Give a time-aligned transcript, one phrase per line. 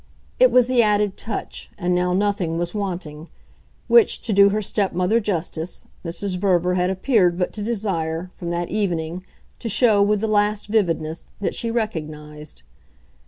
[0.39, 3.29] It was the added touch, and now nothing was wanting
[3.87, 6.37] which, to do her stepmother justice, Mrs.
[6.37, 9.23] Verver had appeared but to desire, from that evening,
[9.59, 12.63] to show, with the last vividness, that she recognised.